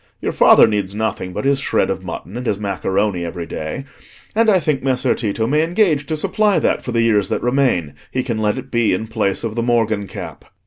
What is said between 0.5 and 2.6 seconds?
needs nothing but his shred of mutton and his